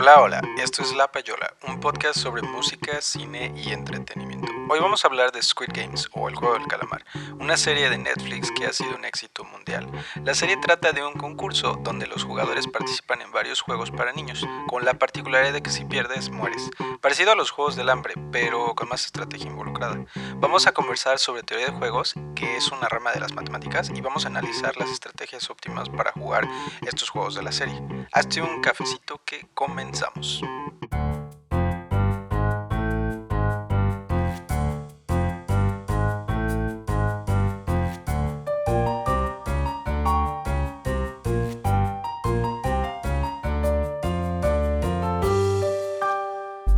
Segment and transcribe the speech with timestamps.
[0.00, 4.50] Hola, hola, esto es La Payola, un podcast sobre música, cine y entretenimiento.
[4.70, 7.04] Hoy vamos a hablar de Squid Games o El Juego del Calamar,
[7.38, 9.86] una serie de Netflix que ha sido un éxito mundial.
[10.24, 14.46] La serie trata de un concurso donde los jugadores participan en varios juegos para niños,
[14.68, 16.70] con la particularidad de que si pierdes, mueres.
[17.02, 20.02] Parecido a los Juegos del Hambre, pero con más estrategia involucrada.
[20.36, 24.00] Vamos a conversar sobre teoría de juegos, que es una rama de las matemáticas, y
[24.00, 26.48] vamos a analizar las estrategias óptimas para jugar
[26.86, 27.82] estos juegos de la serie.
[28.12, 29.46] Hazte un cafecito que
[29.90, 30.42] comenzamos.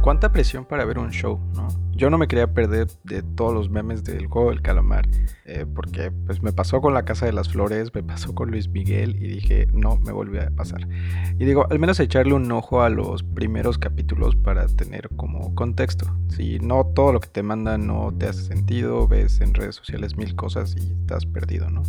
[0.01, 1.82] cuánta presión para ver un show, ¿no?
[2.02, 5.09] Yo no me quería perder de todos los memes del juego del calamar,
[5.45, 8.69] eh, porque pues me pasó con la Casa de las Flores, me pasó con Luis
[8.69, 10.88] Miguel y dije, no, me volví a pasar.
[11.38, 16.12] Y digo, al menos echarle un ojo a los primeros capítulos para tener como contexto.
[16.27, 20.16] Si no todo lo que te mandan no te hace sentido, ves en redes sociales
[20.16, 21.84] mil cosas y estás perdido, ¿no?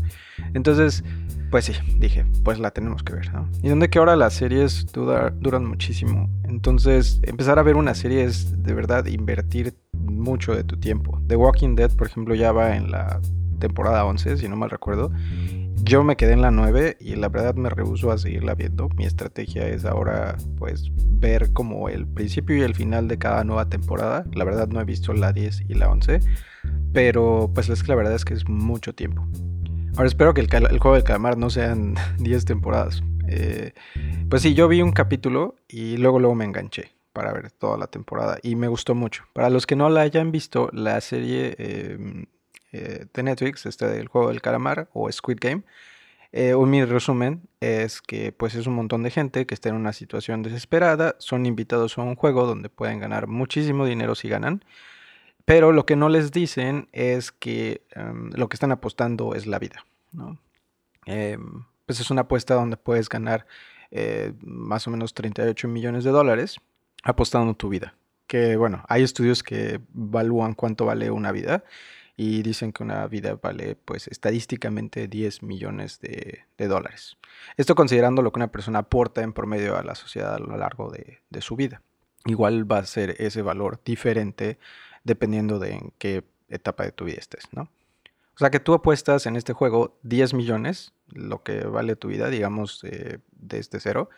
[0.54, 1.04] Entonces,
[1.50, 3.50] pues sí, dije, pues la tenemos que ver, ¿no?
[3.64, 6.30] Y donde que ahora las series duran muchísimo.
[6.44, 9.74] Entonces, empezar a ver una serie es de verdad invertir
[10.24, 11.22] mucho de tu tiempo.
[11.28, 13.22] The Walking Dead, por ejemplo, ya va en la
[13.60, 15.12] temporada 11, si no mal recuerdo.
[15.84, 18.90] Yo me quedé en la 9 y la verdad me rehuso a seguirla viendo.
[18.96, 23.70] Mi estrategia es ahora pues ver como el principio y el final de cada nueva
[23.70, 24.26] temporada.
[24.34, 26.20] La verdad no he visto la 10 y la 11,
[26.94, 29.28] pero pues es la verdad es que es mucho tiempo.
[29.96, 33.04] Ahora espero que el, juego del calamar no sean 10 temporadas.
[33.28, 33.74] Eh,
[34.30, 37.88] pues sí, yo vi un capítulo y luego luego me enganché para ver toda la
[37.88, 39.26] temporada y me gustó mucho.
[39.34, 42.26] Para los que no la hayan visto, la serie em,
[42.72, 45.64] eh, de Netflix, este del juego del calamar o Squid Game,
[46.32, 49.94] eh, mi resumen es que pues es un montón de gente que está en una
[49.94, 54.64] situación desesperada, son invitados a un juego donde pueden ganar muchísimo dinero si ganan
[55.46, 59.60] pero lo que no les dicen es que em, lo que están apostando es la
[59.60, 59.86] vida.
[61.06, 63.46] Em, pues es una apuesta donde puedes ganar
[63.92, 66.60] eh, más o menos 38 millones de dólares
[67.04, 67.96] apostando tu vida.
[68.28, 71.64] Que bueno, hay estudios que evalúan cuánto vale una vida
[72.16, 77.18] y dicen que una vida vale pues estadísticamente 10 millones de, dólares.
[77.58, 80.90] Esto considerando lo que una persona aporta en promedio a la sociedad a lo largo
[80.90, 81.82] de, de su vida.
[82.26, 84.58] Igual va a ser ese valor diferente
[85.04, 87.70] dependiendo de en qué etapa de tu vida estés, ¿no?
[88.36, 92.30] O sea que tú apuestas en este juego 10 millones, lo que vale tu vida,
[92.30, 94.10] digamos, eh, desde cero,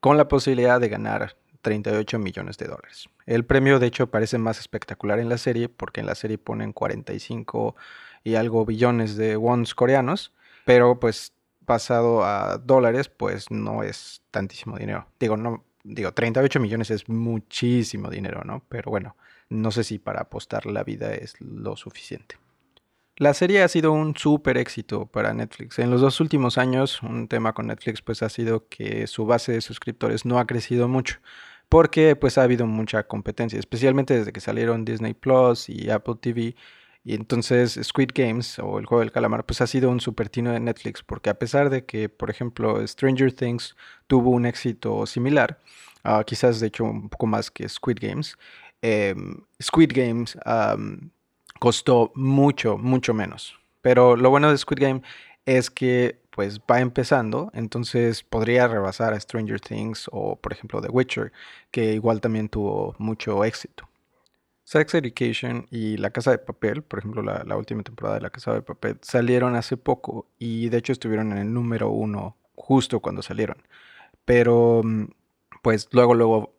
[0.00, 3.08] con la posibilidad de ganar 38 millones de dólares.
[3.24, 6.72] El premio, de hecho, parece más espectacular en la serie, porque en la serie ponen
[6.72, 7.74] 45
[8.22, 10.32] y algo billones de wons coreanos,
[10.66, 11.32] pero pues
[11.64, 15.08] pasado a dólares, pues no es tantísimo dinero.
[15.18, 18.62] Digo, no, digo, 38 millones es muchísimo dinero, ¿no?
[18.68, 19.16] Pero bueno,
[19.48, 22.36] no sé si para apostar la vida es lo suficiente.
[23.16, 25.78] La serie ha sido un súper éxito para Netflix.
[25.78, 29.52] En los dos últimos años, un tema con Netflix pues ha sido que su base
[29.52, 31.20] de suscriptores no ha crecido mucho,
[31.68, 36.56] porque pues ha habido mucha competencia, especialmente desde que salieron Disney Plus y Apple TV.
[37.06, 40.52] Y entonces Squid Games o el juego del calamar pues ha sido un super tino
[40.52, 43.76] de Netflix, porque a pesar de que, por ejemplo, Stranger Things
[44.06, 45.58] tuvo un éxito similar,
[46.02, 48.38] ah, quizás de hecho un poco más que Squid Games,
[48.86, 50.36] Em, Squid Games
[51.58, 53.58] costó mucho, mucho menos.
[53.80, 55.02] Pero lo bueno de Squid Game
[55.46, 60.88] es que pues va empezando, entonces podría rebasar a Stranger Things o por ejemplo The
[60.88, 61.32] Witcher,
[61.70, 63.88] que igual también tuvo mucho éxito.
[64.64, 68.52] Sex Education y La Casa de Papel, por ejemplo la, última temporada de La Casa
[68.52, 73.22] de Papel, salieron hace poco y de hecho estuvieron en el número uno justo cuando
[73.22, 73.58] salieron.
[74.24, 75.04] Pero mm,
[75.62, 76.56] pues luego, luego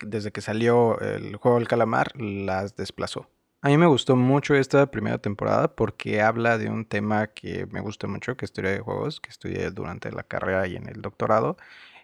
[0.00, 3.26] desde que salió el juego del calamar, las desplazó.
[3.64, 7.80] A mí me gustó mucho esta primera temporada porque habla de un tema que me
[7.80, 11.00] gusta mucho, que es teoría de juegos, que estudié durante la carrera y en el
[11.00, 11.56] doctorado.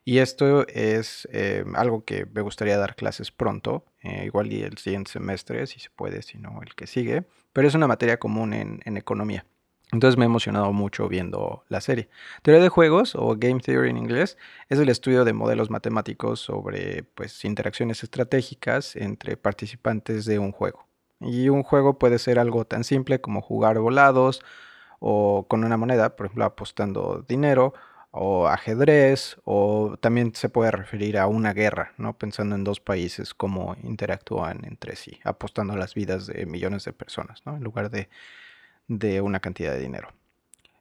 [0.04, 4.78] Y esto es eh, algo que me gustaría dar clases pronto, eh, igual y el
[4.78, 7.24] siguiente semestre, si se puede, si no el que sigue.
[7.52, 9.44] Pero es una materia común en economía.
[9.90, 12.08] Entonces me he emocionado mucho viendo la serie.
[12.42, 14.36] Teoría de juegos o Game Theory en inglés
[14.68, 20.87] es el estudio de modelos matemáticos sobre pues, interacciones estratégicas entre participantes de un juego.
[21.20, 24.42] Y un juego puede ser algo tan simple como jugar volados
[25.00, 27.74] o con una moneda, por ejemplo apostando dinero
[28.10, 32.16] o ajedrez o también se puede referir a una guerra, ¿no?
[32.16, 37.42] Pensando en dos países cómo interactúan entre sí, apostando las vidas de millones de personas,
[37.44, 37.56] ¿no?
[37.56, 38.08] En lugar de
[38.88, 40.08] de una cantidad de dinero.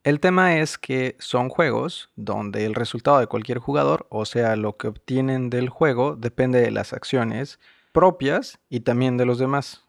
[0.04, 4.78] El tema es que son juegos donde el resultado de cualquier jugador, o sea, lo
[4.78, 7.60] que obtienen del juego, depende de las acciones
[7.92, 9.84] propias y también de los demás.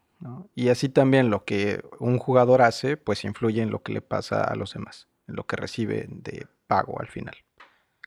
[0.55, 4.43] Y así también lo que un jugador hace, pues influye en lo que le pasa
[4.43, 7.35] a los demás, en lo que recibe de pago al final.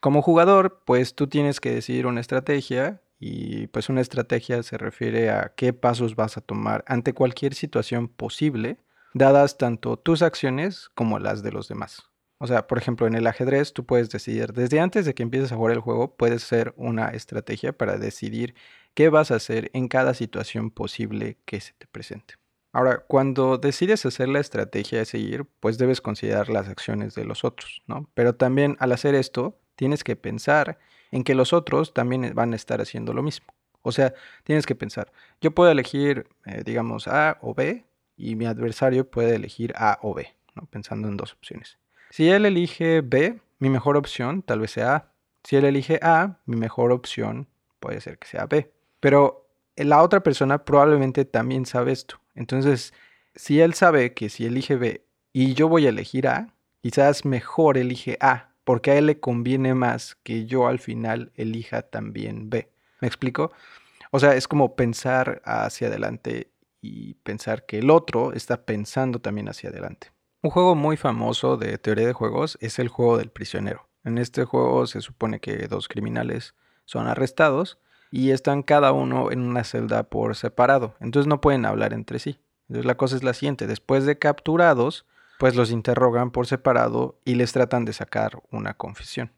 [0.01, 5.31] Como jugador, pues tú tienes que decidir una estrategia y pues una estrategia se refiere
[5.31, 8.79] a qué pasos vas a tomar ante cualquier situación posible,
[9.15, 12.03] dadas tanto tus acciones como las de los demás.
[12.39, 15.53] O sea, por ejemplo, en el ajedrez tú puedes decidir, desde antes de que empieces
[15.53, 18.57] a jugar el juego, puedes ser una estrategia para decidir
[18.95, 22.35] qué vas a hacer en cada situación posible que se te presente.
[22.73, 27.45] Ahora, cuando decides hacer la estrategia a seguir, pues debes considerar las acciones de los
[27.45, 28.09] otros, ¿no?
[28.15, 30.79] Pero también al hacer esto, tienes que pensar
[31.11, 33.47] en que los otros también van a estar haciendo lo mismo.
[33.83, 37.85] O sea, tienes que pensar, yo puedo elegir, eh, digamos, A o B,
[38.17, 40.67] y mi adversario puede elegir A o B, ¿no?
[40.67, 41.79] pensando en dos opciones.
[42.11, 45.13] Si él elige B, mi mejor opción tal vez sea A.
[45.45, 47.49] Si él elige A, mi mejor opción
[47.81, 48.71] puede ser que sea B.
[49.03, 52.21] Pero la otra persona probablemente también sabe esto.
[52.37, 52.95] Entonces,
[53.35, 57.79] si él sabe que si elige B y yo voy a elegir A, quizás mejor
[57.79, 62.71] elige A, porque a él le conviene más que yo al final elija también B.
[63.01, 63.51] ¿Me explico?
[64.13, 69.49] O sea, es como pensar hacia adelante y pensar que el otro está pensando también
[69.49, 70.13] hacia adelante.
[70.43, 73.89] Un juego muy famoso de teoría de juegos es el juego del prisionero.
[74.05, 77.81] En este juego se supone que dos criminales son arrestados
[78.13, 80.95] y están cada uno en una celda por separado.
[81.01, 82.39] Entonces no pueden hablar entre sí.
[82.69, 83.67] Entonces la cosa es la siguiente.
[83.67, 85.07] Después de capturados,
[85.39, 89.33] pues los interrogan por separado y les tratan de sacar una confesión.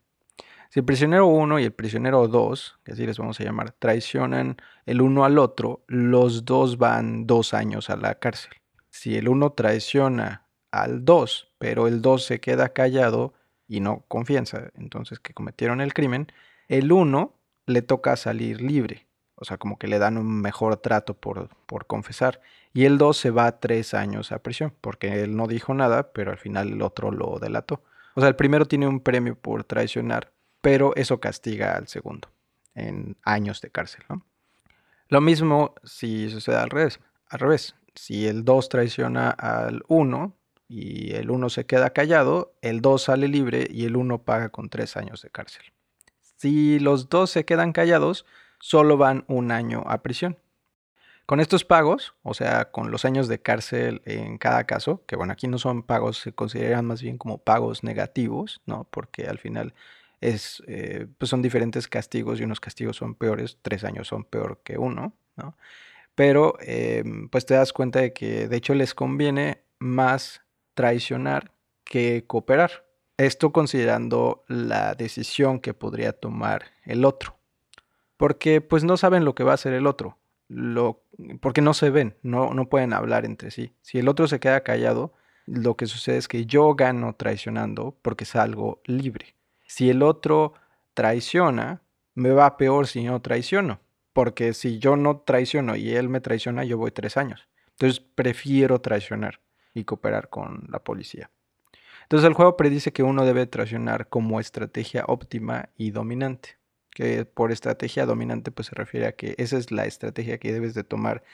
[0.70, 4.56] Si el prisionero 1 y el prisionero 2, que así les vamos a llamar, traicionan
[4.86, 8.54] el uno al otro, los dos van dos años a la cárcel.
[8.90, 13.34] Si el uno traiciona al 2, pero el 2 se queda callado
[13.68, 16.26] y no confianza, entonces que cometieron el crimen,
[16.66, 17.32] el 1
[17.66, 19.06] le toca salir libre.
[19.36, 22.40] O sea, como que le dan un mejor trato por, por confesar.
[22.72, 26.30] Y el 2 se va tres años a prisión, porque él no dijo nada, pero
[26.30, 27.82] al final el otro lo delató.
[28.14, 32.28] O sea, el primero tiene un premio por traicionar, pero eso castiga al segundo
[32.74, 34.04] en años de cárcel.
[34.08, 34.24] ¿no?
[35.08, 37.00] Lo mismo si sucede al revés.
[37.28, 40.36] Al revés, si el 2 traiciona al 1
[40.68, 44.68] y el 1 se queda callado, el 2 sale libre y el 1 paga con
[44.68, 45.73] tres años de cárcel.
[46.44, 48.26] Si los dos se quedan callados,
[48.58, 50.36] solo van un año a prisión.
[51.24, 55.32] Con estos pagos, o sea, con los años de cárcel en cada caso, que bueno,
[55.32, 58.86] aquí no son pagos, se consideran más bien como pagos negativos, ¿no?
[58.90, 59.72] Porque al final
[60.20, 64.60] es, eh, pues son diferentes castigos y unos castigos son peores, tres años son peor
[64.62, 65.56] que uno, ¿no?
[66.14, 70.42] Pero em, pues te das cuenta de que de hecho les conviene más
[70.74, 71.52] traicionar
[71.84, 72.83] que cooperar.
[73.16, 77.36] Esto considerando la decisión que podría tomar el otro.
[78.16, 80.18] Porque pues no saben lo que va a hacer el otro.
[80.48, 81.02] Lo,
[81.40, 83.72] porque no se ven, no, no pueden hablar entre sí.
[83.82, 85.12] Si el otro se queda callado,
[85.46, 89.36] lo que sucede es que yo gano traicionando porque salgo libre.
[89.66, 90.54] Si el otro
[90.94, 91.82] traiciona,
[92.14, 93.80] me va peor si no traiciono.
[94.12, 97.48] Porque si yo no traiciono y él me traiciona, yo voy tres años.
[97.70, 99.40] Entonces prefiero traicionar
[99.74, 101.30] y cooperar con la policía.
[102.04, 106.56] Entonces el juego predice que uno debe traicionar como estrategia óptima y dominante.
[106.90, 110.74] Que por estrategia dominante pues se refiere a que esa es la estrategia que debes
[110.74, 111.24] de tomar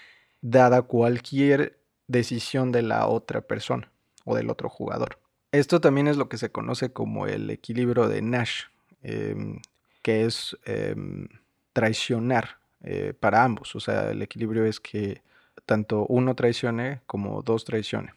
[0.41, 3.91] dada cualquier decisión de la otra persona
[4.25, 5.19] o del otro jugador.
[5.53, 8.65] Esto también es lo que se conoce como el equilibrio de Nash,
[9.03, 9.61] em,
[10.03, 11.29] que es em,
[11.73, 13.75] traicionar eh, para ambos.
[13.77, 15.23] O sea, el equilibrio es que
[15.67, 18.12] tanto uno traicione como dos traicione.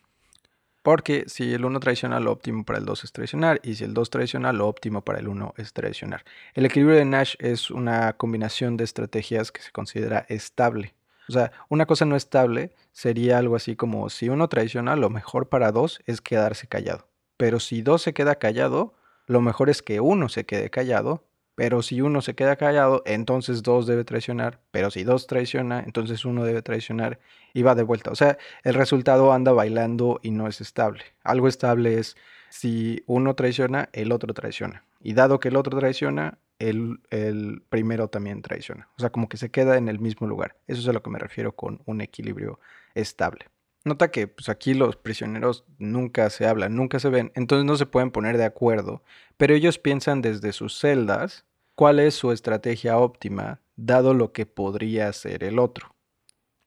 [0.84, 3.60] Porque si el 1 traiciona, lo óptimo para el 2 es traicionar.
[3.64, 6.24] Y si el 2 traiciona, lo óptimo para el 1 es traicionar.
[6.54, 10.94] El equilibrio de Nash es una combinación de estrategias que se considera estable.
[11.30, 15.48] O sea, una cosa no estable sería algo así como si uno traiciona, lo mejor
[15.48, 17.08] para dos es quedarse callado.
[17.38, 18.94] Pero si dos se queda callado,
[19.26, 21.24] lo mejor es que uno se quede callado
[21.56, 24.60] pero si uno se queda callado, entonces dos debe traicionar.
[24.72, 27.20] Pero si dos traiciona, entonces uno debe traicionar
[27.54, 28.12] y va de vuelta.
[28.12, 31.04] O sea, el resultado anda bailando y no es estable.
[31.24, 32.16] Algo estable es
[32.50, 34.84] si uno traiciona, el otro traiciona.
[35.00, 38.90] Y dado que el otro traiciona, el, el, primero también traiciona.
[38.98, 40.56] O sea, como que se queda en el mismo lugar.
[40.68, 42.60] Eso es a lo que me refiero con un equilibrio
[42.96, 43.48] estable.
[43.86, 47.86] Nota que pues aquí los prisioneros nunca se hablan, nunca se ven, entonces no se
[47.86, 49.04] pueden poner de acuerdo,
[49.36, 55.12] pero ellos piensan desde sus celdas cuál es su estrategia óptima, dado lo que podría
[55.12, 55.96] ser el otro.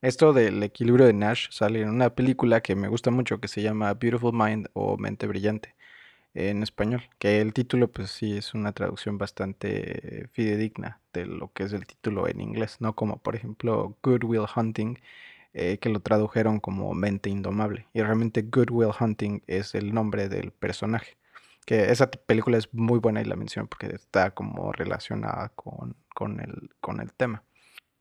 [0.02, 3.62] Esto del equilibrio de Nash sale en una película que me gusta mucho que se
[3.62, 5.75] llama Beautiful Mind o Mente Brillante.
[6.35, 11.64] en español, que el título pues sí es una traducción bastante fidedigna de lo que
[11.64, 14.99] es el título en inglés, no como por ejemplo Good Will Hunting,
[15.58, 20.28] eh, que lo tradujeron como Mente Indomable, y realmente Good Will Hunting es el nombre
[20.28, 21.16] del personaje,
[21.64, 26.40] que esa película es muy buena y la menciono porque está como relacionada con, con,
[26.40, 27.42] el, con el tema.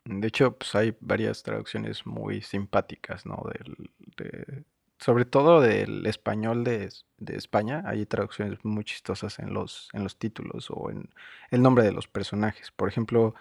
[0.03, 3.41] De hecho, pues hay varias traducciones muy simpáticas, ¿no?
[3.53, 4.65] Del, de,
[4.99, 6.89] sobre todo del español de,
[7.27, 11.09] España, hay traducciones muy chistosas en los, en los títulos o en
[11.51, 12.71] el nombre de los personajes.
[12.71, 13.33] Por ejemplo,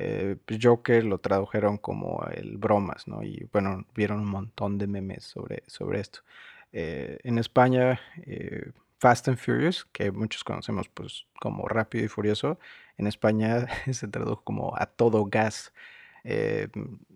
[0.00, 3.24] eh, pues, Joker lo tradujeron como el bromas, ¿no?
[3.24, 6.20] Y bueno, vieron un montón de memes sobre, sobre esto.
[6.72, 12.60] Eh, en España, eh, Fast and Furious, que muchos conocemos pues como Rápido y Furioso,
[12.96, 15.72] en España se tradujo como a todo gas.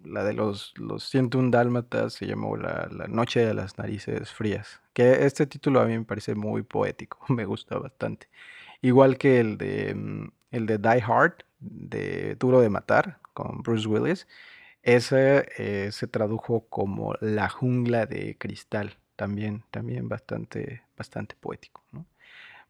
[0.05, 4.81] La de los, los 101 Dálmatas se llamó la, Noche de las Narices Frías.
[4.93, 8.29] Que este título a mí me parece muy poético, me gusta bastante.
[8.81, 13.89] Igual que el de, mm, el de Die Hard, de Duro de Matar, con Bruce
[13.89, 14.27] Willis.
[14.83, 18.99] Ese eh, se tradujo como La Jungla de Cristal.
[19.17, 21.85] También, también bastante, bastante poético.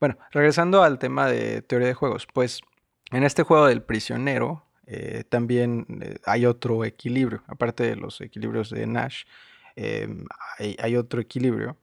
[0.00, 2.60] Bueno, regresando al tema de teoría de juegos, pues
[3.10, 8.70] en este juego del prisionero, eh, también eh, hay otro equilibrio, aparte de los equilibrios
[8.70, 9.24] de Nash,
[9.76, 10.26] em,
[10.58, 11.76] hay, otro equilibrio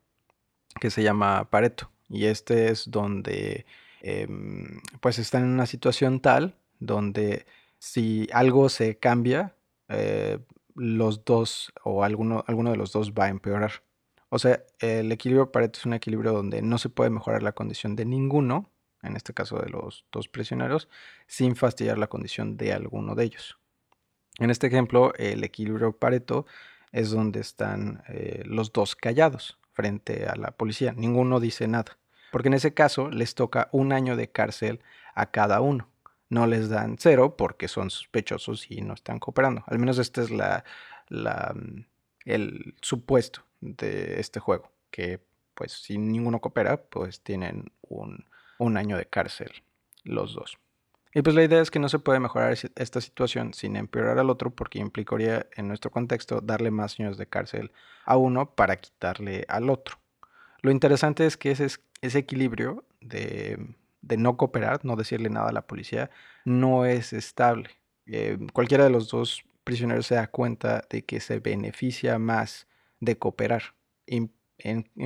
[0.79, 3.65] que se llama Pareto, y este es donde
[4.01, 7.45] em, pues están en una situación tal donde
[7.77, 9.55] si algo se cambia,
[9.87, 10.39] eh,
[10.75, 13.83] los dos o alguno, alguno de los dos va a empeorar.
[14.29, 17.95] O sea, el equilibrio Pareto es un equilibrio donde no se puede mejorar la condición
[17.95, 18.69] de ninguno,
[19.01, 20.87] en este caso de los dos prisioneros,
[21.27, 23.57] sin fastidiar la condición de alguno de ellos.
[24.37, 26.45] En este ejemplo, el equilibrio Pareto
[26.91, 30.93] es donde están eh, los dos callados frente a la policía.
[30.95, 31.97] Ninguno dice nada.
[32.31, 34.81] Porque en ese caso les toca un año de cárcel
[35.15, 35.89] a cada uno.
[36.29, 39.63] No les dan cero porque son sospechosos y no están cooperando.
[39.67, 40.63] Al menos este es la,
[41.09, 41.85] mm,
[42.25, 44.71] el supuesto de este juego.
[44.91, 45.19] Que
[45.55, 48.25] pues si ninguno coopera, pues tienen un,
[48.59, 49.51] un año de cárcel
[50.03, 50.57] los dos.
[51.13, 54.29] Y pues la idea es que no se puede mejorar esta situación sin empeorar al
[54.29, 57.71] otro porque implicaría en nuestro contexto darle más años de cárcel
[58.05, 59.97] a uno para quitarle al otro.
[60.61, 61.67] Lo interesante es que ese,
[62.01, 66.09] ese equilibrio de, de, no cooperar, no decirle nada a la policía,
[66.45, 67.69] no es estable.
[68.05, 72.67] Eh, cualquiera de los dos prisioneros se da cuenta de que se beneficia más
[72.99, 73.75] de cooperar.
[74.07, 74.33] en,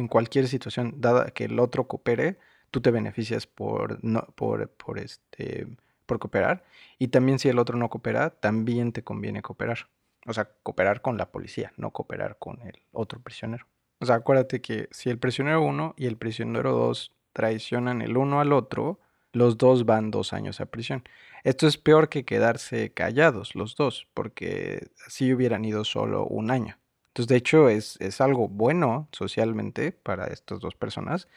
[0.08, 2.38] cualquier situación, dada que el otro coopere,
[2.72, 4.00] tú te beneficias por,
[4.36, 5.68] por, este,
[6.06, 6.64] por cooperar.
[6.98, 9.90] Y también si el otro no coopera, también te conviene cooperar.
[10.26, 13.68] O sea, cooperar con la policía, no cooperar con el otro prisionero.
[14.00, 18.40] O sea, acuérdate que si el prisionero 1 y el prisionero 2 traicionan el uno
[18.40, 19.00] al otro,
[19.32, 21.04] los dos van dos años a prisión.
[21.44, 26.78] Esto es peor que quedarse callados los dos, porque así hubieran ido solo un año.
[27.08, 31.28] Entonces, de hecho, es, es algo bueno socialmente para estas dos personas,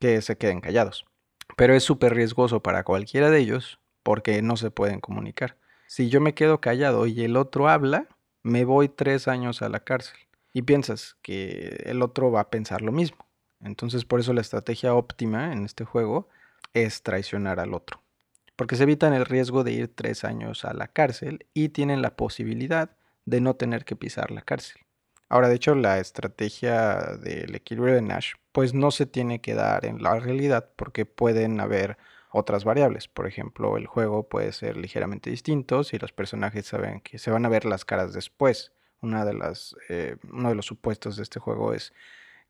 [0.00, 1.06] que se queden callados.
[1.56, 5.56] Pero es súper riesgoso para cualquiera de ellos porque no se pueden comunicar.
[5.86, 8.08] Si yo me quedo callado y el otro habla,
[8.42, 10.18] me voy tres años a la cárcel.
[10.52, 13.26] Y piensas que el otro va a pensar lo mismo.
[13.62, 16.28] Entonces por eso la estrategia óptima en este juego
[16.74, 18.02] es traicionar al otro.
[18.56, 22.16] Porque se evitan el riesgo de ir tres años a la cárcel y tienen la
[22.16, 22.90] posibilidad
[23.24, 24.82] de no tener que pisar la cárcel.
[25.28, 29.86] Ahora, de hecho, la estrategia del equilibrio de Nash, pues no se tiene que dar
[29.86, 31.96] en la realidad porque pueden haber
[32.32, 33.08] otras variables.
[33.08, 37.46] Por ejemplo, el juego puede ser ligeramente distinto si los personajes saben que se van
[37.46, 38.72] a ver las caras después.
[39.00, 41.94] Una de las, eh, uno de los supuestos de este juego es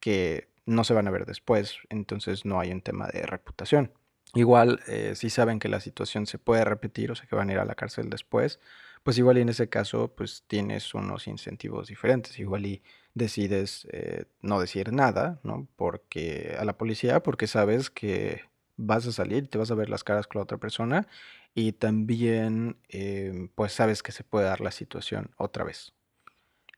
[0.01, 3.93] que no se van a ver después, entonces no hay un tema de reputación.
[4.35, 7.53] Igual, eh, si saben que la situación se puede repetir, o sea que van a
[7.53, 8.61] ir a la cárcel después,
[9.03, 12.83] pues igual y en ese caso pues tienes unos incentivos diferentes, igual y
[13.15, 15.69] decides eh, no decir nada, ¿no?
[15.77, 18.43] Porque a la policía, porque sabes que
[18.77, 21.07] vas a salir, te vas a ver las caras con la otra persona
[21.55, 25.93] y también em, pues sabes que se puede dar la situación otra vez.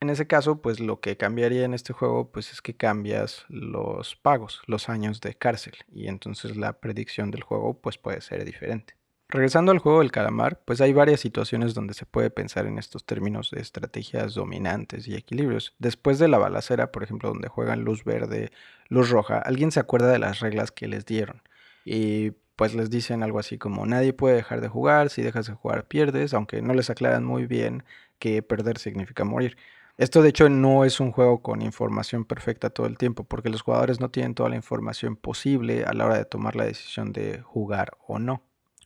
[0.01, 4.17] En ese caso, pues lo que cambiaría en este juego, pues es que cambias los
[4.17, 8.97] pagos, los años de cárcel, y entonces la predicción del juego, pues puede ser diferente.
[9.29, 13.05] Regresando al juego del calamar, pues hay varias situaciones donde se puede pensar en estos
[13.05, 15.75] términos de estrategias dominantes y equilibrios.
[15.79, 18.53] Después de la balacera, por ejemplo, donde juegan luz verde,
[18.89, 21.43] luz roja, alguien se acuerda de las reglas que les dieron.
[21.85, 25.55] Y pues les dicen algo así como nadie puede dejar de jugar, si dejas de
[25.55, 27.83] jugar pierdes, aunque no les aclaran muy bien
[28.19, 29.57] que perder significa morir.
[29.97, 33.63] Esto de hecho no es un juego con información perfecta todo el tiempo, porque los
[33.63, 37.41] jugadores no tienen toda la información posible a la hora de tomar la decisión de
[37.43, 38.43] jugar o no.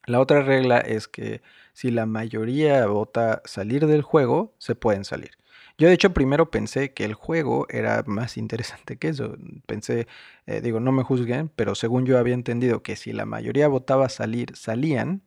[0.07, 1.43] La otra regla es que
[1.73, 5.33] si la mayoría vota salir del juego, se pueden salir.
[5.79, 9.37] Yo de hecho primero pensé que el juego era más interesante que eso.
[9.67, 10.09] Pensé,
[10.47, 14.09] eh, digo, no me juzguen, pero según yo había entendido que si la mayoría votaba
[14.09, 15.23] salir, salían,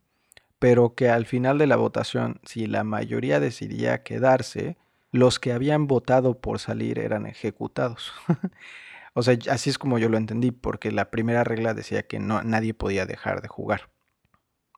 [0.62, 4.78] pero que al final de la votación, si la mayoría decidía quedarse,
[5.12, 8.14] los que habían votado por salir eran ejecutados.
[9.16, 12.44] o sea, así es como yo lo entendí, porque la primera regla decía que no,
[12.44, 13.90] nadie podía dejar de jugar.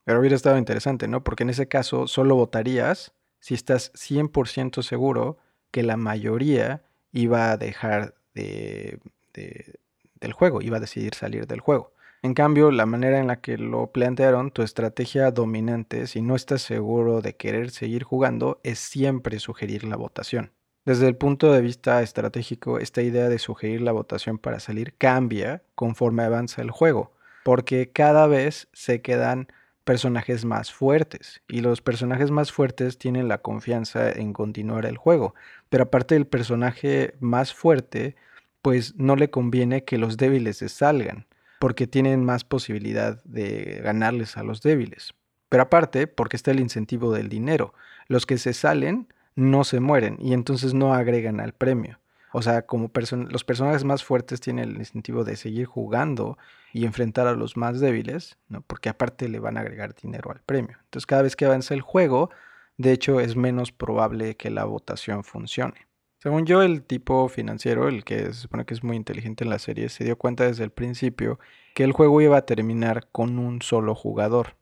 [0.06, 1.22] Pero hubiera estado interesante, ¿no?
[1.22, 3.12] Porque en ese caso solo votarías
[3.42, 5.38] si estás 100% seguro
[5.70, 9.00] que la mayoría iba a dejar de,
[9.34, 11.93] del juego, iba a decidir salir del juego.
[12.24, 16.62] En cambio, la manera en la que lo plantearon, tu estrategia dominante, si no estás
[16.62, 20.53] seguro de querer seguir jugando, es siempre sugerir la votación.
[20.86, 25.63] Desde el punto de vista estratégico, esta idea de sugerir la votación para salir cambia
[25.75, 27.12] conforme avanza el juego,
[27.44, 29.50] porque cada vez se quedan
[29.84, 35.36] personajes más fuertes y los personajes más fuertes tienen la confianza en continuar el juego,
[35.68, 38.15] pero aparte del personaje más fuerte,
[38.62, 41.27] pues no le conviene que los débiles se salgan
[41.63, 45.13] porque tienen más posibilidad de ganarles a los débiles.
[45.48, 47.74] Pero aparte, porque está el incentivo del dinero.
[48.08, 52.01] Los que se salen no se mueren y entonces no agregan al premio.
[52.34, 52.91] O sea, como
[53.29, 56.38] los personajes más fuertes tienen el incentivo de seguir jugando
[56.74, 58.60] y enfrentar a los más débiles, ¿no?
[58.60, 60.75] porque aparte le van a agregar dinero al premio.
[60.84, 62.29] Entonces cada vez que avanza el juego,
[62.75, 65.88] de hecho es menos probable que la votación funcione.
[66.24, 69.60] Según yo, el tipo financiero, el que se supone que es muy inteligente en la
[69.60, 71.38] serie, se dio cuenta desde el principio
[71.75, 74.56] que el juego iba a terminar con un solo jugador.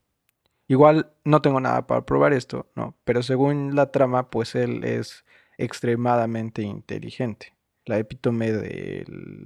[0.68, 2.96] Igual no tengo nada para probar esto, ¿no?
[3.04, 5.24] Pero según la trama, pues él es
[5.60, 7.54] extremadamente inteligente.
[7.86, 9.46] La epítome del,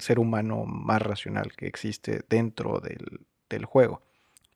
[0.00, 4.00] ser humano más racional que existe dentro del, del juego.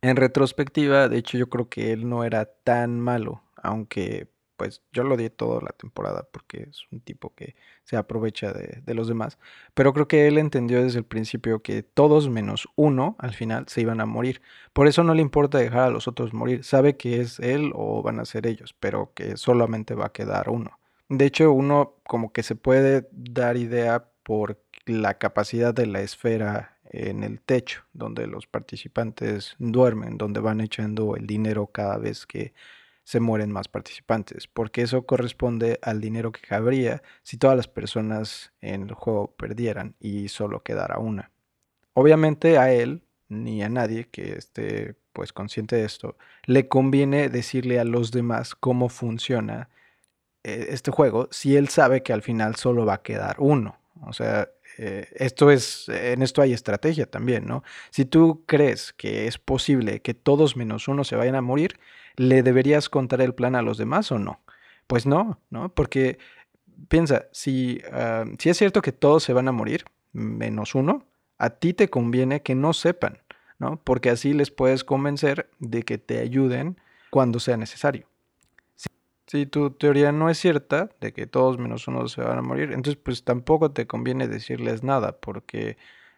[0.00, 4.28] En retrospectiva, de hecho, yo creo que él no era tan malo, aunque
[4.60, 8.94] pues yo lo di toda la temporada porque es un tipo que se aprovecha de,
[8.94, 9.38] los demás.
[9.72, 13.80] Pero creo que él entendió desde el principio que todos menos uno al final se
[13.80, 14.42] iban a morir.
[14.74, 16.62] Por eso no le importa dejar a los otros morir.
[16.62, 20.50] Sabe que es él o van a ser ellos, pero que solamente va a quedar
[20.50, 20.78] uno.
[21.08, 26.76] De hecho, uno como que se puede dar idea por la capacidad de la esfera
[26.90, 32.52] en el techo, donde los participantes duermen, donde van echando el dinero cada vez que
[33.04, 38.52] se mueren más participantes, porque eso corresponde al dinero que cabría si todas las personas
[38.60, 41.30] en el juego perdieran y solo quedara una.
[41.94, 47.80] Obviamente a él, ni a nadie que esté pues consciente de esto, le conviene decirle
[47.80, 49.68] a los demás cómo funciona
[50.44, 53.78] eh, este juego si él sabe que al final solo va a quedar uno.
[54.02, 54.48] O sea,
[54.82, 57.62] eh, esto es, en esto hay estrategia también, ¿no?
[57.90, 61.78] Si tú crees que es posible que todos menos uno se vayan a morir,
[62.16, 64.40] ¿le deberías contar el plan a los demás o no?
[64.86, 65.68] Pues no, ¿no?
[65.74, 66.18] Porque
[66.88, 71.04] piensa, si, ah, si es cierto que todos se van a morir, menos uno,
[71.36, 73.18] a ti te conviene que no sepan,
[73.58, 73.82] ¿no?
[73.84, 78.06] Porque así les puedes convencer de que te ayuden cuando sea necesario.
[79.30, 82.72] Si tu teoría no es cierta, de que todos menos uno se van a morir,
[82.72, 85.76] entonces pues tampoco te conviene decirles nada, porque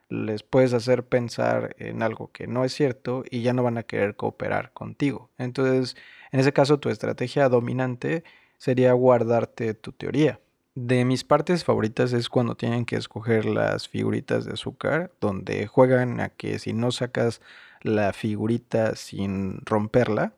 [0.08, 3.82] les puedes hacer pensar en algo que no es cierto y ya no van a
[3.82, 5.28] querer cooperar contigo.
[5.36, 5.94] Entonces,
[6.30, 8.24] en ese caso, tu estrategia dominante
[8.56, 10.40] sería guardarte tu teoría.
[10.74, 16.18] De mis partes favoritas es cuando tienen que escoger las figuritas de azúcar, donde juegan
[16.20, 17.42] a que si no sacas
[17.82, 20.32] la figurita sin romperla,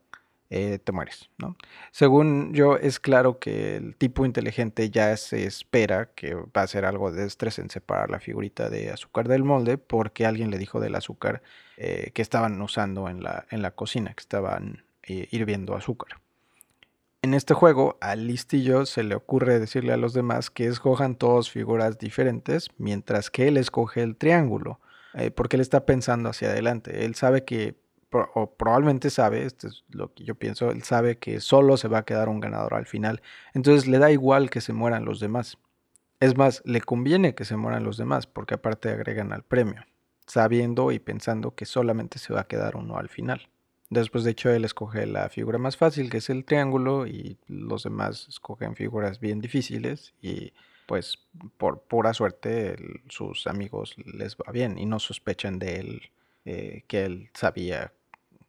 [0.57, 1.57] eh, te mueres, ¿no?
[1.90, 6.85] Según yo, es claro que el tipo inteligente ya se espera que va a hacer
[6.85, 10.79] algo de estrés en separar la figurita de azúcar del molde porque alguien le dijo
[10.79, 11.43] del azúcar
[11.77, 16.21] eh, que estaban usando en la, en la cocina, que estaban eh, hirviendo azúcar.
[17.23, 21.51] En este juego, al listillo se le ocurre decirle a los demás que escojan todas
[21.51, 24.79] figuras diferentes, mientras que él escoge el triángulo,
[25.35, 27.05] porque él está pensando hacia adelante.
[27.05, 27.77] Él sabe que
[28.14, 31.98] o probablemente sabe, esto es lo que yo pienso, él sabe que solo se va
[31.98, 33.22] a quedar un ganador al final.
[33.53, 35.59] Entonces le da igual que se mueran los demás.
[36.20, 39.85] Es más, le conviene que se mueran los demás porque aparte agregan al premio,
[40.27, 43.48] sabiendo y pensando que solamente se va a quedar uno al final.
[43.90, 47.83] Después, de hecho, él escoge la figura más fácil, que es el triángulo, y los
[47.83, 50.53] demás escogen figuras bien difíciles y
[50.87, 51.18] pues
[51.57, 52.77] por pura suerte
[53.09, 56.03] sus amigos les va bien y no sospechan de él
[56.44, 57.92] eh, que él sabía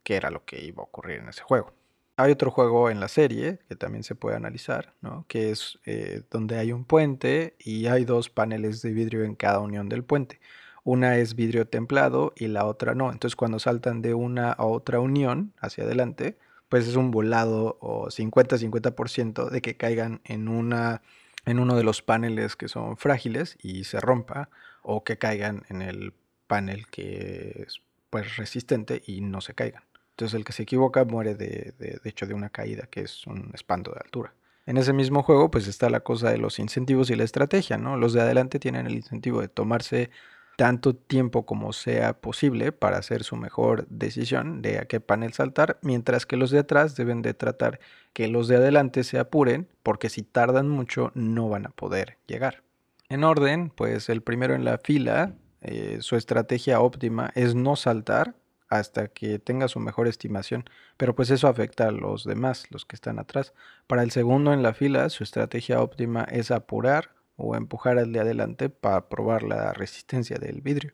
[0.05, 1.73] qué era lo que iba a ocurrir en ese juego.
[2.15, 5.25] Hay otro juego en la serie que también se puede analizar, ¿no?
[5.27, 9.59] que es eh, donde hay un puente y hay dos paneles de vidrio en cada
[9.59, 10.39] unión del puente.
[10.85, 13.11] Una es vidrio templado y la otra no.
[13.11, 16.37] Entonces cuando saltan de una a otra unión hacia adelante,
[16.69, 21.01] pues es un volado o 50-50% de que caigan en, una,
[21.45, 24.49] en uno de los paneles que son frágiles y se rompa
[24.83, 26.13] o que caigan en el
[26.47, 29.83] panel que es pues resistente y no se caigan.
[30.15, 33.51] Entonces el que se equivoca muere de, de, hecho de una caída, que es un
[33.53, 34.33] espanto de altura.
[34.65, 37.97] En ese mismo juego pues está la cosa de los incentivos y la estrategia, ¿no?
[37.97, 40.09] Los de adelante tienen el incentivo de tomarse
[40.55, 45.79] tanto tiempo como sea posible para hacer su mejor decisión de a qué panel saltar,
[45.81, 47.81] mientras que los de atrás deben de tratar
[48.13, 52.63] que los de adelante se apuren, porque si tardan mucho no van a poder llegar.
[53.09, 58.33] En orden, pues el primero en la fila, eh, su estrategia óptima es no saltar
[58.69, 60.65] hasta que tenga su mejor estimación,
[60.97, 63.53] pero pues eso afecta a los demás, los que están atrás.
[63.87, 68.19] Para el segundo en la fila, su estrategia óptima es apurar o empujar al de
[68.21, 70.93] adelante para probar la resistencia del vidrio.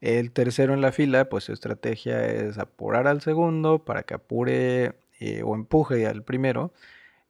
[0.00, 4.94] El tercero en la fila, pues su estrategia es apurar al segundo para que apure
[5.20, 6.72] eh, o empuje al primero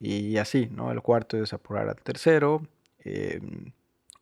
[0.01, 0.90] y así, ¿no?
[0.90, 2.62] El cuarto es apurar al tercero
[3.01, 3.73] em,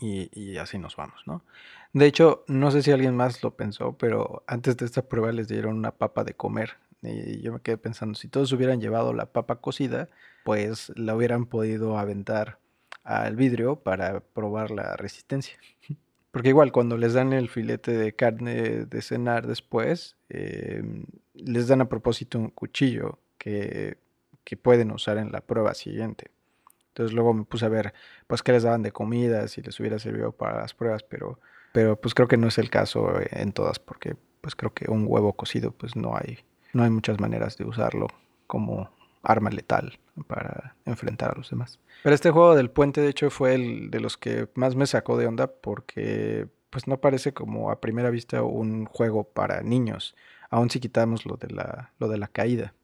[0.01, 1.45] y, así nos vamos, ¿no?
[1.93, 5.49] De hecho, no sé si alguien más lo pensó, pero antes de esta prueba les
[5.49, 6.77] dieron una papa de comer.
[7.03, 10.09] Y yo me quedé pensando, si todos hubieran llevado la papa cocida,
[10.45, 12.59] pues la hubieran podido aventar
[13.05, 15.59] al vidrio para probar la resistencia.
[16.31, 21.81] Porque igual cuando les dan el filete de carne de cenar después, em, les dan
[21.81, 23.99] a propósito un cuchillo que,
[24.45, 26.31] que pueden usar en la prueba siguiente.
[27.01, 27.95] Entonces luego me puse a ver
[28.27, 31.39] pues qué les daban de comida, si les hubiera servido para las pruebas, pero
[31.73, 35.07] pero pues creo que no es el caso en todas, porque pues creo que un
[35.09, 36.41] huevo cocido pues no hay,
[36.75, 38.09] no hay muchas maneras de usarlo
[38.47, 38.91] como
[39.23, 41.79] arma letal para enfrentar a los demás.
[42.03, 45.17] Pero este juego del puente de hecho fue el de los que más me sacó
[45.17, 50.15] de onda porque pues no parece como a primera vista un juego para niños,
[50.51, 52.75] aun si quitamos lo de la, lo de la caída.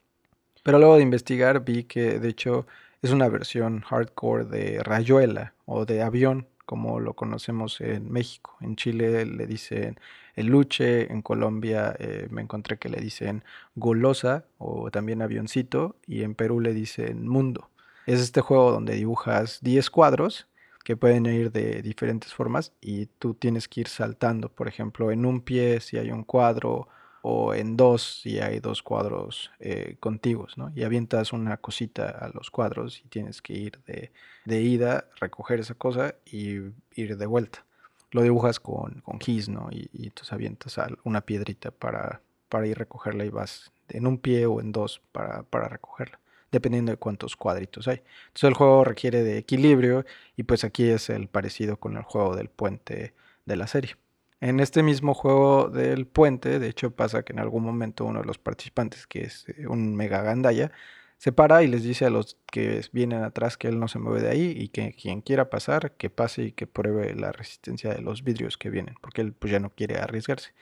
[0.62, 2.66] Pero luego de investigar vi que de hecho
[3.06, 8.56] es una versión hardcore de Rayuela o de avión como lo conocemos en México.
[8.60, 10.00] En Chile le dicen
[10.34, 13.44] el luche, en Colombia eh, me encontré que le dicen
[13.76, 17.70] golosa o también avioncito y en Perú le dicen mundo.
[18.06, 20.48] Es este juego donde dibujas 10 cuadros
[20.82, 25.24] que pueden ir de diferentes formas y tú tienes que ir saltando, por ejemplo, en
[25.24, 26.88] un pie si hay un cuadro
[27.28, 30.70] o en dos si hay dos cuadros eh, contiguos, ¿no?
[30.76, 34.12] Y avientas una cosita a los cuadros y tienes que ir de,
[34.44, 36.58] de ida, recoger esa cosa y
[36.94, 37.66] ir de vuelta.
[38.12, 39.68] Lo dibujas con, con gis, ¿no?
[39.72, 44.46] Y, entonces avientas una piedrita para, para ir a recogerla y vas en un pie
[44.46, 46.20] o en dos para, para recogerla
[46.52, 48.02] dependiendo de cuántos cuadritos hay.
[48.28, 52.36] Entonces el juego requiere de equilibrio y pues aquí es el parecido con el juego
[52.36, 53.96] del puente de la serie.
[54.40, 58.26] En este mismo juego del puente, de hecho pasa que en algún momento uno de
[58.26, 60.72] los participantes, que es eh, un mega gandaya,
[61.18, 64.20] se para y les dice a los que vienen atrás que él no se mueve
[64.20, 68.02] de ahí y que quien quiera pasar, que pase y que pruebe la resistencia de
[68.02, 70.52] los vidrios que vienen, porque él pues ya no quiere arriesgarse.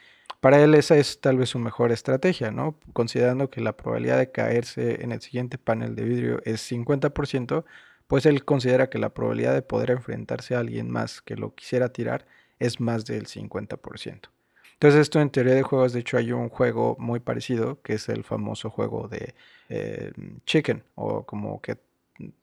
[0.40, 2.78] Para él esa es tal vez su mejor estrategia, ¿no?
[2.92, 7.64] Considerando que la probabilidad de caerse en el siguiente panel de vidrio es 50%,
[8.06, 11.88] pues él considera que la probabilidad de poder enfrentarse a alguien más que lo quisiera
[11.90, 12.26] tirar
[12.58, 14.30] es más del 50%.
[14.74, 18.08] Entonces esto en teoría de juegos, de hecho hay un juego muy parecido, que es
[18.08, 19.34] el famoso juego de
[19.68, 20.12] eh,
[20.46, 21.78] chicken, o como que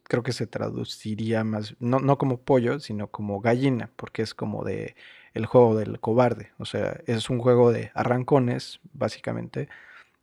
[0.03, 4.63] creo que se traduciría más, no, no, como pollo, sino como gallina, porque es como
[4.63, 4.95] de
[5.33, 6.51] el juego del cobarde.
[6.57, 9.69] O sea, es un juego de arrancones, básicamente,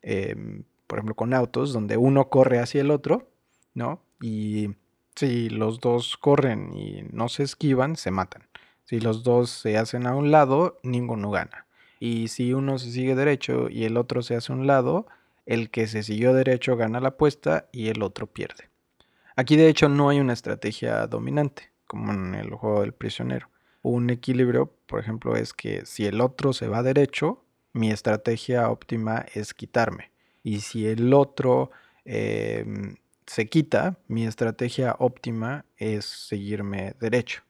[0.02, 3.30] em, por ejemplo, con autos, donde uno corre hacia el otro,
[3.74, 4.02] ¿no?
[4.20, 4.70] Y
[5.16, 8.48] si los dos corren y no se esquivan, se matan.
[8.88, 11.66] Si los dos se hacen a un lado, ninguno gana.
[12.00, 15.06] Y si uno se sigue derecho y el otro se hace a un lado,
[15.44, 18.70] el que se siguió derecho gana la apuesta y el otro pierde.
[19.36, 23.50] Aquí de hecho no hay una estrategia dominante, como en el juego del prisionero.
[23.82, 29.26] Un equilibrio, por ejemplo, es que si el otro se va derecho, mi estrategia óptima
[29.34, 30.12] es quitarme.
[30.42, 31.72] Y si el otro
[32.06, 32.96] em,
[33.26, 37.42] se quita, mi estrategia óptima es seguirme derecho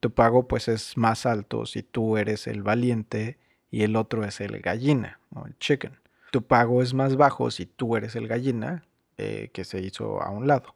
[0.00, 3.38] tu pago pues es más alto si tú eres el valiente
[3.70, 5.92] y el otro es el gallina o el chicken.
[6.32, 8.84] Tu pago es más bajo si tú eres el gallina
[9.18, 10.74] eh, que se hizo a un lado.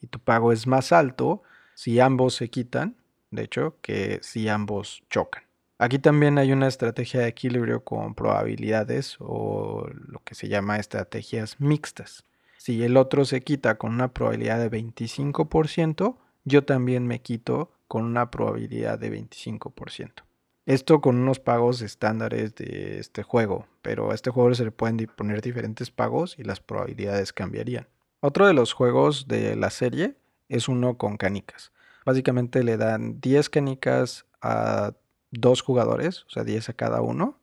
[0.00, 1.42] Y tu pago es más alto
[1.74, 2.96] si ambos se quitan,
[3.30, 5.42] de hecho, que si ambos chocan.
[5.78, 11.60] Aquí también hay una estrategia de equilibrio con probabilidades o lo que se llama estrategias
[11.60, 12.24] mixtas.
[12.56, 18.04] si el otro se quita con una probabilidad de 25%, yo también me quito con
[18.04, 20.24] una probabilidad de 25%.
[20.64, 24.96] Esto con unos pagos estándares de este juego, pero a este juego se le pueden
[25.14, 27.86] poner diferentes pagos y las probabilidades cambiarían.
[28.20, 30.16] Otro de los juegos de la serie
[30.48, 31.72] es uno con canicas.
[32.04, 34.94] Básicamente le dan 10 canicas a
[35.30, 37.38] dos jugadores, o sea, 10 a cada uno.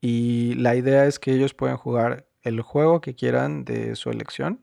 [0.00, 4.60] Y la idea es que ellos pueden jugar el juego que quieran de su elección.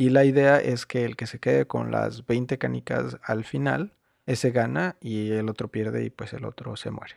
[0.00, 3.92] Y la idea es que el que se quede con las 20 canicas al final,
[4.26, 7.16] ese gana y el otro pierde y pues el otro se muere.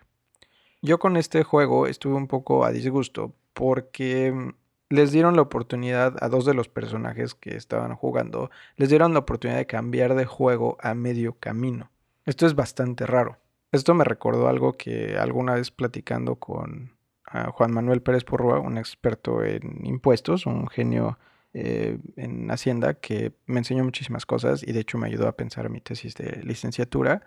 [0.82, 4.56] Yo con este juego estuve un poco a disgusto porque mm,
[4.90, 9.20] les dieron la oportunidad a dos de los personajes que estaban jugando, les dieron la
[9.20, 11.92] oportunidad de cambiar de juego a medio camino.
[12.26, 13.38] Esto es bastante raro.
[13.72, 18.80] Esto me recordó algo que alguna vez platicando con ah, Juan Manuel Pérez Porrua, un
[18.80, 21.20] experto en impuestos, un genio
[21.54, 25.70] eh, en Hacienda, que me enseñó muchísimas cosas y de hecho me ayudó a pensar
[25.70, 27.24] mi tesis de licenciatura.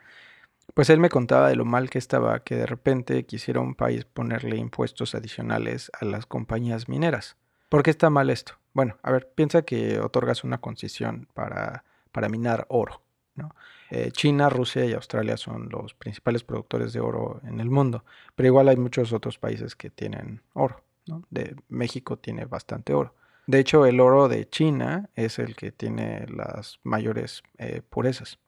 [0.72, 4.04] Pues él me contaba de lo mal que estaba que de repente quisiera un país
[4.04, 7.36] ponerle impuestos adicionales a las compañías mineras.
[7.68, 8.54] ¿Por qué está mal esto?
[8.72, 13.02] Bueno, a ver, piensa que otorgas una concesión para, para minar oro.
[13.90, 18.46] Eh, China, Rusia y Australia son los principales productores de oro en el mundo, pero
[18.46, 20.82] igual hay muchos otros países que tienen oro.
[21.30, 23.14] De México tiene bastante oro.
[23.46, 28.38] De hecho, el oro de China es el que tiene las mayores eh, purezas.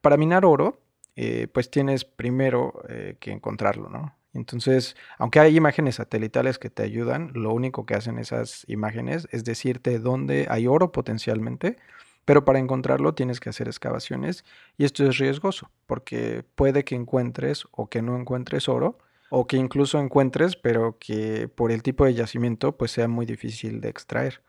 [0.00, 0.80] Para minar oro,
[1.16, 2.82] eh, pues tienes primero
[3.20, 4.16] que encontrarlo, ¿no?
[4.32, 9.44] Entonces, aunque hay imágenes satelitales que te ayudan, lo único que hacen esas imágenes es
[9.44, 11.76] decirte dónde hay oro potencialmente
[12.24, 14.44] pero para encontrarlo tienes que hacer excavaciones
[14.78, 18.98] y esto es riesgoso porque puede que encuentres o que no encuentres oro
[19.30, 23.80] o que incluso encuentres pero que por el tipo de yacimiento pues sea muy difícil
[23.80, 24.42] de extraer.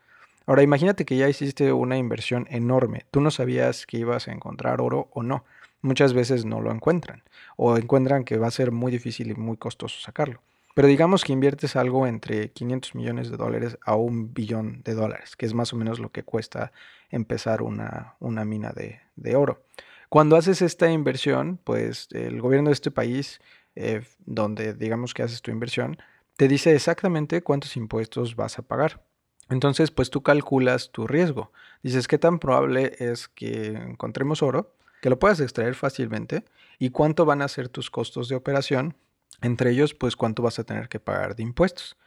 [0.45, 4.81] Ahora imagínate que ya hiciste una inversión enorme, tú no sabías que ibas a encontrar
[4.81, 5.45] oro o no.
[5.83, 7.23] Muchas veces no lo encuentran
[7.55, 10.41] o encuentran que va a ser muy difícil y muy costoso sacarlo.
[10.73, 15.35] Pero digamos que inviertes algo entre 500 millones de dólares a un billón de dólares,
[15.35, 16.71] que es más o menos lo que cuesta
[17.09, 19.61] empezar una, mina de, oro.
[20.07, 23.41] Cuando haces esta inversión, pues el gobierno de este país,
[23.75, 25.97] eh, donde digamos que haces tu inversión,
[26.37, 29.03] te dice exactamente cuántos impuestos vas a pagar.
[29.49, 31.51] Entonces, pues tú calculas tu riesgo.
[31.83, 34.73] Dices, ¿qué tan probable es que encontremos oro?
[35.01, 36.45] Que lo puedas extraer fácilmente.
[36.79, 38.95] ¿Y cuánto van a ser tus costos de operación?
[39.41, 41.97] Entre ellos, pues cuánto vas a tener que pagar de impuestos.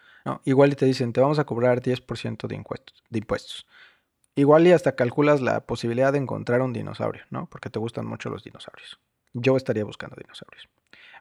[0.45, 3.67] Igual y te dicen, te vamos a cobrar 10% de impuestos, de impuestos.
[4.37, 7.47] Igual y hasta calculas la posibilidad de encontrar un dinosaurio, ¿no?
[7.51, 8.99] Porque te gustan mucho los dinosaurios.
[9.35, 10.69] Yo estaría buscando dinosaurios.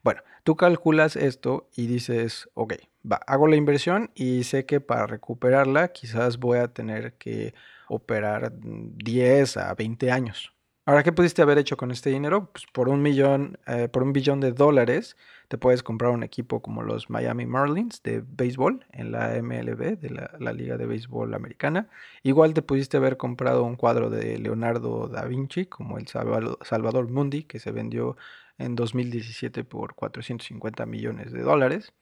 [0.04, 2.74] Bueno, tú calculas esto y dices, ok,
[3.10, 7.54] va, hago la inversión y sé que para recuperarla quizás voy a tener que
[7.88, 10.54] operar 10 a 20 años,
[10.86, 12.50] Ahora, ¿qué pudiste haber hecho con este dinero?
[12.52, 15.16] Pues por un millón, eh, por un billón de dólares,
[15.54, 20.10] te puedes comprar un equipo como los Miami Marlins de béisbol en la MLB, de
[20.10, 21.90] la, Liga de Béisbol Americana.
[22.24, 27.44] Igual te pudiste haber comprado un cuadro de Leonardo da Vinci, como el Salvador Mundi,
[27.44, 28.18] que se vendió
[28.58, 31.94] en 2017 por 450 millones de dólares.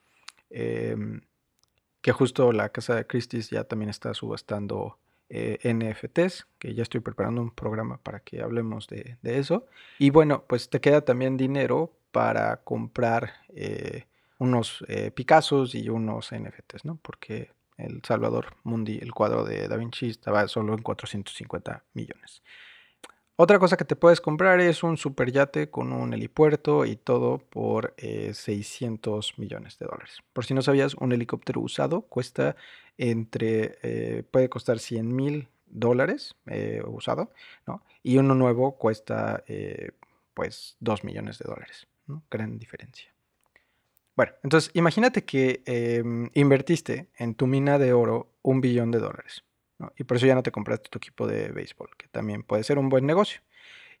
[0.48, 1.20] Em,
[2.00, 7.00] que justo la casa de Christie's ya también está subastando eh, NFTs, que ya estoy
[7.00, 9.66] preparando un programa para que hablemos de, eso.
[9.98, 14.06] Y bueno, pues te queda también dinero para comprar eh,
[14.38, 16.98] unos eh, Picassos y unos NFTs, ¿no?
[17.02, 22.42] Porque el Salvador Mundi, el cuadro de Da Vinci, estaba solo en 450 millones.
[23.36, 27.94] Otra cosa que te puedes comprar es un superyate con un helipuerto y todo por
[27.96, 30.22] 600 millones de dólares.
[30.32, 32.56] Por si no sabías, un helicóptero usado cuesta
[32.98, 37.30] entre, eh, puede costar 100 mil dólares eh, usado,
[37.66, 37.82] ¿no?
[38.02, 39.92] Y uno nuevo cuesta, eh,
[40.34, 41.86] pues, 2 millones de dólares,
[42.30, 43.12] Gran diferencia.
[44.14, 49.44] Bueno, entonces imagínate que em, invertiste en tu mina de oro un billón de dólares.
[49.96, 52.78] Y por eso ya no te compraste tu equipo de béisbol, que también puede ser
[52.78, 53.40] un buen negocio.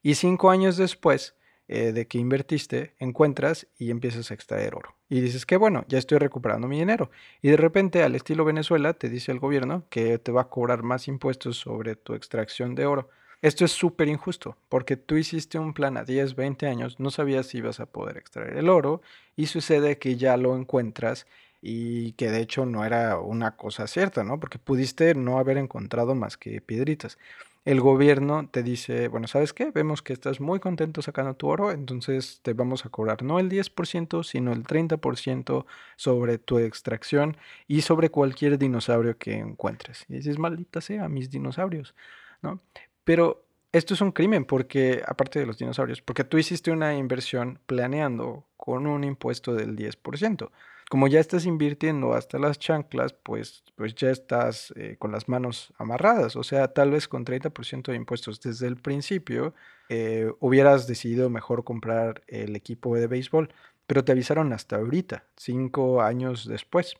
[0.02, 1.34] Y cinco años después
[1.68, 4.96] eh, de que invertiste, encuentras y empiezas a extraer oro.
[5.08, 7.10] Y dices que bueno, ya estoy recuperando mi dinero.
[7.40, 10.82] Y de repente, al estilo Venezuela, te dice el gobierno que te va a cobrar
[10.82, 13.08] más impuestos sobre tu extracción de oro.
[13.42, 17.46] Esto es súper injusto, porque tú hiciste un plan a 10, 20 años, no sabías
[17.48, 19.02] si ibas a poder extraer el oro,
[19.36, 21.26] y sucede que ya lo encuentras
[21.60, 24.40] y que de hecho no era una cosa cierta, ¿no?
[24.40, 27.18] Porque pudiste no haber encontrado más que piedritas
[27.64, 29.70] el gobierno te dice, bueno, ¿sabes qué?
[29.70, 33.48] Vemos que estás muy contento sacando tu oro, entonces te vamos a cobrar no el
[33.48, 37.36] 10%, sino el 30% sobre tu extracción
[37.68, 40.04] y sobre cualquier dinosaurio que encuentres.
[40.08, 41.94] Y dices, maldita sea, mis dinosaurios.
[42.42, 42.60] ¿no?
[43.04, 47.58] Pero esto es un crimen porque, aparte de los dinosaurios, porque tú hiciste una inversión
[47.66, 50.50] planeando con un impuesto del 10%.
[50.90, 55.72] Como ya estás invirtiendo hasta las chanclas, pues, pues ya estás eh, con las manos
[55.78, 56.36] amarradas.
[56.36, 59.54] O sea, tal vez con 30% de impuestos desde el principio,
[59.88, 63.48] eh, hubieras decidido mejor comprar el equipo de béisbol,
[63.86, 66.94] pero te avisaron hasta ahorita, cinco años después.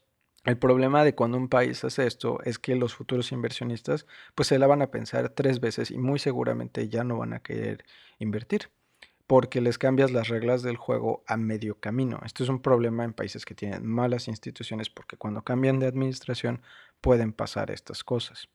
[0.44, 4.58] El problema de cuando un país hace esto es que los futuros inversionistas pues se
[4.58, 7.84] la van a pensar tres veces y muy seguramente ya no van a querer
[8.18, 8.70] invertir
[9.28, 12.20] porque les cambias las reglas del juego a medio camino.
[12.24, 16.60] Esto es un problema en países que tienen malas instituciones porque cuando cambian de administración
[17.00, 18.48] pueden pasar estas cosas.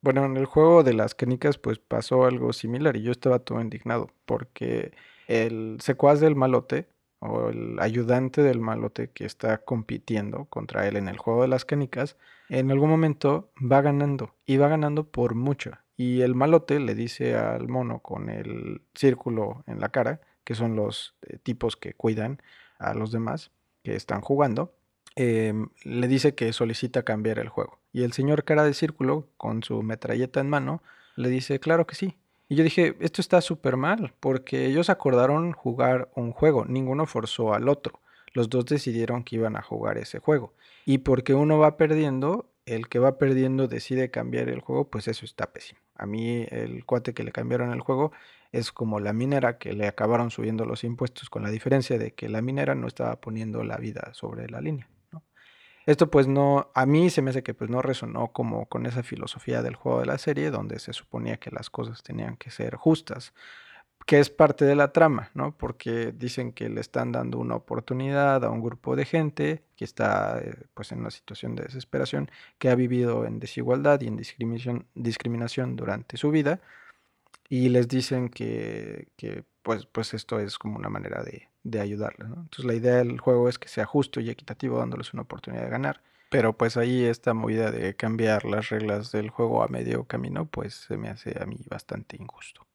[0.00, 3.60] Bueno, en el juego de las canicas pues pasó algo similar y yo estaba todo
[3.60, 4.92] indignado porque
[5.28, 6.88] el secuaz del malote
[7.20, 11.64] o el ayudante del malote que está compitiendo contra él en el juego de las
[11.64, 12.16] canicas,
[12.48, 15.72] en algún momento va ganando y va ganando por mucho.
[15.96, 20.74] Y el malote le dice al mono con el círculo en la cara, que son
[20.74, 22.40] los eh, tipos que cuidan
[22.78, 23.52] a los demás
[23.82, 24.74] que están jugando,
[25.14, 27.78] em, le dice que solicita cambiar el juego.
[27.92, 30.82] Y el señor cara de círculo, con su metralleta en mano,
[31.16, 32.16] le dice, claro que sí,
[32.50, 37.54] y yo dije, esto está súper mal, porque ellos acordaron jugar un juego, ninguno forzó
[37.54, 38.00] al otro.
[38.32, 40.52] Los dos decidieron que iban a jugar ese juego.
[40.84, 45.24] Y porque uno va perdiendo, el que va perdiendo decide cambiar el juego, pues eso
[45.24, 45.78] está pésimo.
[45.94, 48.10] A mí el cuate que le cambiaron el juego
[48.50, 52.28] es como la minera que le acabaron subiendo los impuestos, con la diferencia de que
[52.28, 54.88] la minera no estaba poniendo la vida sobre la línea.
[55.86, 59.02] Esto pues no, a mí se me hace que pues no resonó como con esa
[59.02, 62.76] filosofía del juego de la serie, donde se suponía que las cosas tenían que ser
[62.76, 63.32] justas,
[64.06, 65.56] que es parte de la trama, ¿no?
[65.56, 70.40] Porque dicen que le están dando una oportunidad a un grupo de gente que está
[70.40, 74.16] eh, pues en una situación de desesperación, que ha vivido en desigualdad y en
[74.94, 76.60] discriminación, durante su vida,
[77.48, 82.28] y les dicen que, que pues, pues esto es como una manera de, de ayudarles.
[82.28, 85.70] Entonces la idea del juego es que sea justo y equitativo dándoles una oportunidad de
[85.70, 86.02] ganar.
[86.30, 90.74] Pero pues ahí esta movida de cambiar las reglas del juego a medio camino pues
[90.74, 92.66] se me hace a mí bastante injusto.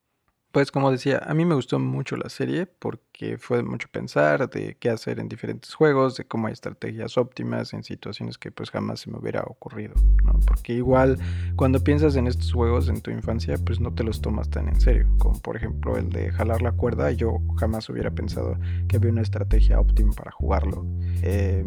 [0.56, 4.78] Pues como decía, a mí me gustó mucho la serie porque fue mucho pensar de
[4.80, 9.02] qué hacer en diferentes juegos, de cómo hay estrategias óptimas en situaciones que pues jamás
[9.02, 10.40] se me hubiera ocurrido, ¿no?
[10.48, 11.20] Porque igual
[11.58, 14.80] cuando piensas en estos juegos en tu infancia pues no te los tomas tan en
[14.80, 19.12] serio, como por ejemplo el de jalar la cuerda, yo jamás hubiera pensado que había
[19.12, 20.86] una estrategia óptima para jugarlo.
[21.22, 21.66] Eh,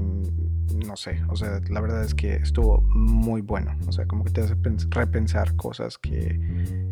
[0.86, 4.30] no sé, o sea, la verdad es que estuvo muy bueno, o sea, como que
[4.30, 4.54] te hace
[4.90, 6.40] repensar cosas que,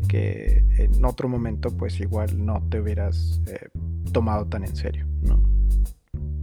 [0.09, 3.69] que en otro momento pues igual no te hubieras eh,
[4.13, 5.41] tomado tan en serio, ¿no?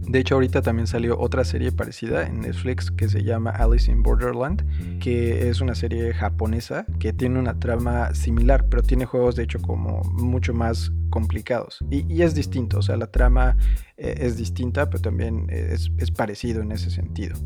[0.08, 4.02] De hecho, ahorita también salió otra serie parecida en Netflix que se llama Alice in
[4.02, 4.62] Borderland,
[4.98, 9.62] que es una serie japonesa que tiene una trama similar, pero tiene juegos de hecho
[9.62, 11.82] como mucho más complicados.
[11.90, 13.56] Y, es distinto, o sea, la trama
[13.96, 17.36] eh, es distinta, pero también es, es parecido en ese sentido.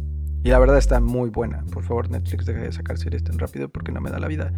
[0.43, 1.65] Y la verdad está muy buena.
[1.73, 4.53] Por favor, Netflix, deja de sacar series tan rápido porque no me da la vida.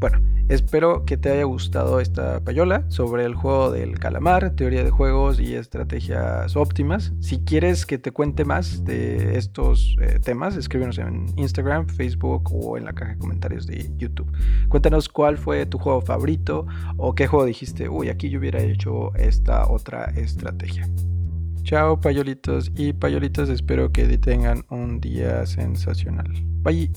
[0.00, 4.88] Bueno, espero que te haya gustado esta payola sobre el juego del calamar, teoría de
[4.88, 7.12] juegos y estrategias óptimas.
[7.20, 12.78] Si quieres que te cuente más de estos eh, temas, escríbenos en Instagram, Facebook o
[12.78, 14.32] en la caja de comentarios de YouTube.
[14.70, 19.14] Cuéntanos cuál fue tu juego favorito o qué juego dijiste, uy, aquí yo hubiera hecho
[19.16, 20.88] esta otra estrategia.
[21.62, 26.32] Chao payolitos y payolitas, espero que tengan un día sensacional.
[26.62, 26.90] Bye.